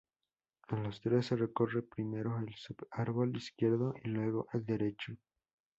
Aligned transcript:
En 0.71 0.81
los 0.81 0.99
tres, 0.99 1.27
se 1.27 1.35
recorre 1.35 1.83
primero 1.83 2.39
el 2.39 2.51
sub-árbol 2.55 3.37
izquierdo 3.37 3.93
y 4.03 4.07
luego 4.07 4.47
el 4.51 4.65
derecho. 4.65 5.13